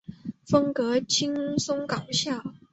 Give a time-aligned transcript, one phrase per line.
[0.47, 2.43] 风格轻松搞笑。